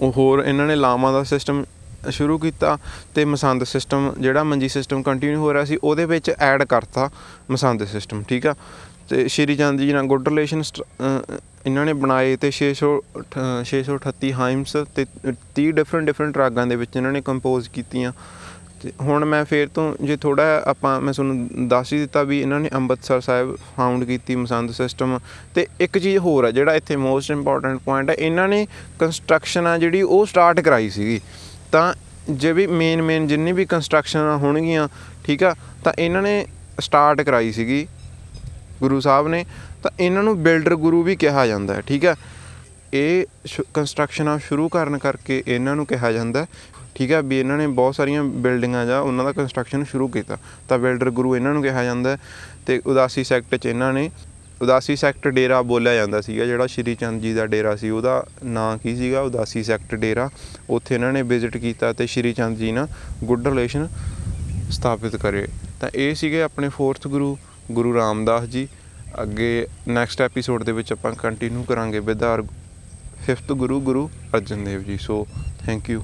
ਉਹ 0.00 0.12
ਹੋਰ 0.16 0.44
ਇਹਨਾਂ 0.46 0.66
ਨੇ 0.66 0.76
ਲਾਵਾਂ 0.76 1.12
ਦਾ 1.12 1.22
ਸਿਸਟਮ 1.24 1.64
ਸ਼ੁਰੂ 2.10 2.38
ਕੀਤਾ 2.38 2.78
ਤੇ 3.14 3.24
ਮਸੰਦ 3.24 3.64
ਸਿਸਟਮ 3.64 4.12
ਜਿਹੜਾ 4.20 4.42
ਮੰਜੀ 4.44 4.68
ਸਿਸਟਮ 4.68 5.02
ਕੰਟੀਨਿਊ 5.02 5.40
ਹੋ 5.40 5.52
ਰਿਹਾ 5.52 5.64
ਸੀ, 5.64 5.78
ਉਹਦੇ 5.84 6.04
ਵਿੱਚ 6.04 6.30
ਐਡ 6.30 6.62
ਕਰਤਾ 6.64 7.10
ਮਸੰਦ 7.50 7.84
ਸਿਸਟਮ 7.84 8.22
ਠੀਕ 8.22 8.46
ਆ? 8.46 8.54
ਤੇ 9.08 9.28
ਸ਼੍ਰੀ 9.28 9.56
ਚੰਦ 9.56 9.80
ਜੀ 9.80 9.92
ਨਾਲ 9.92 10.06
ਗੁੱਡ 10.06 10.28
ਰਿਲੇਸ਼ਨ 10.28 10.62
ਇਹਨਾਂ 11.66 11.84
ਨੇ 11.86 11.92
ਬਣਾਏ 11.92 12.36
ਤੇ 12.36 12.50
600 12.50 12.90
ਅਠ- 13.18 13.38
638 13.64 14.32
ਹਾਈਮਸ 14.32 14.76
ਤੇ 14.94 15.04
30 15.54 15.70
ਡਿਫਰੈਂਟ 15.72 16.06
ਡਿਫਰੈਂਟ 16.06 16.36
ਰਾਗਾਂ 16.36 16.66
ਦੇ 16.66 16.76
ਵਿੱਚ 16.76 16.96
ਇਹਨਾਂ 16.96 17.12
ਨੇ 17.12 17.20
ਕੰਪੋਜ਼ 17.20 17.70
ਕੀਤੀਆਂ। 17.70 18.12
ਤੇ 18.82 18.92
ਹੁਣ 19.00 19.24
ਮੈਂ 19.24 19.44
ਫੇਰ 19.44 19.68
ਤੋਂ 19.68 19.84
ਜੇ 20.02 20.16
ਥੋੜਾ 20.16 20.44
ਆਪਾਂ 20.66 21.00
ਮੈਂ 21.00 21.12
ਤੁਹਾਨੂੰ 21.12 21.68
ਦੱਸ 21.68 21.92
ਹੀ 21.92 21.98
ਦਿੱਤਾ 21.98 22.22
ਵੀ 22.22 22.40
ਇਹਨਾਂ 22.40 22.60
ਨੇ 22.60 22.68
ਅੰਮ੍ਰਿਤਸਰ 22.74 23.20
ਸਾਹਿਬ 23.20 23.56
ਫਾਊਂਡ 23.76 24.04
ਕੀਤੀ 24.04 24.36
ਮਸੰਦ 24.36 24.72
ਸਿਸਟਮ 24.72 25.18
ਤੇ 25.54 25.66
ਇੱਕ 25.80 25.98
ਚੀਜ਼ 25.98 26.18
ਹੋਰ 26.18 26.46
ਹੈ 26.46 26.50
ਜਿਹੜਾ 26.50 26.74
ਇੱਥੇ 26.74 26.96
ਮੋਸਟ 26.96 27.30
ਇੰਪੋਰਟੈਂਟ 27.30 27.80
ਪੁਆਇੰਟ 27.84 28.10
ਹੈ 28.10 28.14
ਇਹਨਾਂ 28.14 28.48
ਨੇ 28.48 28.66
ਕੰਸਟਰਕਸ਼ਨ 29.00 29.66
ਆ 29.66 29.76
ਜਿਹੜੀ 29.78 30.02
ਉਹ 30.02 30.24
ਸਟਾਰਟ 30.26 30.60
ਕਰਾਈ 30.60 30.90
ਸੀਗੀ। 30.90 31.20
ਤਾਂ 31.72 31.92
ਜੇ 32.30 32.52
ਵੀ 32.52 32.66
ਮੇਨ 32.66 33.02
ਮੇਨ 33.02 33.26
ਜਿੰਨੀ 33.26 33.52
ਵੀ 33.52 33.64
ਕੰਸਟਰਕਸ਼ਨ 33.66 34.36
ਹੋਣਗੀਆਂ, 34.40 34.88
ਠੀਕ 35.24 35.42
ਆ, 35.44 35.54
ਤਾਂ 35.84 35.92
ਇਹਨਾਂ 35.98 36.22
ਨੇ 36.22 36.44
ਸਟਾਰਟ 36.80 37.20
ਕਰਾਈ 37.22 37.52
ਸੀਗੀ 37.52 37.86
ਗੁਰੂ 38.80 39.00
ਸਾਹਿਬ 39.00 39.28
ਨੇ। 39.28 39.44
ਤਾਂ 39.82 39.90
ਇਹਨਾਂ 40.00 40.22
ਨੂੰ 40.22 40.36
ਬਿਲਡਰ 40.42 40.74
ਗੁਰੂ 40.76 41.02
ਵੀ 41.02 41.16
ਕਿਹਾ 41.16 41.46
ਜਾਂਦਾ 41.46 41.74
ਹੈ, 41.74 41.80
ਠੀਕ 41.80 42.04
ਹੈ 42.04 42.14
ਇਹ 42.94 43.24
ਕੰਸਟਰਕਸ਼ਨਾਂ 43.74 44.38
ਸ਼ੁਰੂ 44.38 44.68
ਕਰਨ 44.68 44.98
ਕਰਕੇ 44.98 45.42
ਇਹਨਾਂ 45.46 45.76
ਨੂੰ 45.76 45.86
ਕਿਹਾ 45.86 46.12
ਜਾਂਦਾ 46.12 46.42
ਹੈ। 46.42 46.46
ਠੀਕ 46.98 47.12
ਹੈ, 47.12 47.20
ਵੀ 47.22 47.38
ਇਹਨਾਂ 47.38 47.56
ਨੇ 47.58 47.66
ਬਹੁਤ 47.66 47.94
ਸਾਰੀਆਂ 47.94 48.22
ਬਿਲਡਿੰਗਾਂ 48.44 48.84
ਜਾਂ 48.86 49.00
ਉਹਨਾਂ 49.00 49.24
ਦਾ 49.24 49.32
ਕੰਸਟਰਕਸ਼ਨ 49.32 49.84
ਸ਼ੁਰੂ 49.84 50.08
ਕੀਤਾ। 50.08 50.38
ਤਾਂ 50.68 50.78
ਬਿਲਡਰ 50.78 51.10
ਗੁਰੂ 51.10 51.34
ਇਹਨਾਂ 51.36 51.52
ਨੂੰ 51.54 51.62
ਕਿਹਾ 51.62 51.84
ਜਾਂਦਾ 51.84 52.10
ਹੈ 52.10 52.18
ਤੇ 52.66 52.80
ਉਦਾਸੀ 52.86 53.24
ਸੈਕਟ 53.24 53.54
'ਚ 53.54 53.66
ਇਹਨਾਂ 53.66 53.92
ਨੇ, 53.92 54.10
ਉਦਾਸੀ 54.62 54.96
ਸੈਕਟ 54.96 55.28
ਡੇਰਾ 55.28 55.60
ਬੋਲਿਆ 55.62 55.94
ਜਾਂਦਾ 55.94 56.20
ਸੀਗਾ, 56.20 56.44
ਜਿਹੜਾ 56.44 56.66
ਸ਼੍ਰੀ 56.66 56.94
ਚੰਦ 56.94 57.22
ਜੀ 57.22 57.32
ਦਾ 57.34 57.46
ਡੇਰਾ 57.46 57.74
ਸੀ, 57.76 57.90
ਉਹਦਾ 57.90 58.24
ਨਾਂ 58.44 58.76
ਕੀ 58.78 58.96
ਸੀਗਾ? 58.96 59.20
ਉਦਾਸੀ 59.20 59.62
ਸੈਕਟ 59.62 59.94
ਡੇਰਾ। 59.94 60.28
ਉੱਥੇ 60.70 60.94
ਇਹਨਾਂ 60.94 61.12
ਨੇ 61.12 61.22
ਵਿਜ਼ਿਟ 61.22 61.56
ਕੀਤਾ 61.56 61.92
ਤੇ 61.92 62.06
ਸ਼੍ਰੀ 62.06 62.32
ਚੰਦ 62.32 62.58
ਜੀ 62.58 62.72
ਨਾਲ 62.72 62.88
ਗੁੱਡ 63.24 63.46
ਰਿਲੇਸ਼ਨ 63.48 63.88
ਸਥਾਪਿਤ 64.70 65.16
ਕਰੇ। 65.16 65.46
ਤਾਂ 65.80 65.90
ਇਹ 65.94 66.14
ਸੀਗੇ 66.14 66.42
ਆਪਣੇ 66.42 66.68
ਫੋਰਥ 66.68 67.06
ਗੁਰੂ 67.08 67.36
ਗੁਰੂ 67.72 67.94
ਰਾਮਦਾਸ 67.94 68.48
ਜੀ। 68.48 68.66
ਅੱਗੇ 69.22 69.66
ਨੈਕਸਟ 69.88 70.20
ਐਪੀਸੋਡ 70.22 70.64
ਦੇ 70.64 70.72
ਵਿੱਚ 70.72 70.92
ਆਪਾਂ 70.92 71.12
ਕੰਟੀਨਿਊ 71.14 71.62
ਕਰਾਂਗੇ 71.62 72.00
with 72.00 72.22
our 72.24 72.42
fifth 73.26 73.52
Guru 73.54 73.80
Guru 73.80 74.08
Arjan 74.34 74.64
Dev 74.64 74.82
ji. 74.82 74.98
So 74.98 75.26
thank 75.64 75.90
you 75.90 76.02